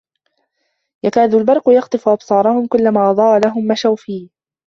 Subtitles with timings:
[1.05, 4.29] يَكَادُ الْبَرْقُ يَخْطَفُ أَبْصَارَهُمْ ۖ كُلَّمَا أَضَاءَ لَهُمْ مَشَوْا فِيهِ